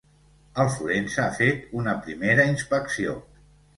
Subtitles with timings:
[0.61, 3.15] El forense ha fet una primera inspecció.